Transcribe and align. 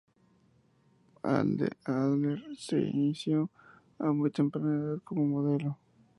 Adler 1.23 2.55
se 2.57 2.79
inició 2.79 3.51
a 3.99 4.11
muy 4.11 4.31
temprana 4.31 4.73
edad 4.73 4.97
como 5.03 5.27
modelo. 5.27 5.77